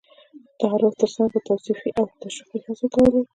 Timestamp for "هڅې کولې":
2.65-3.21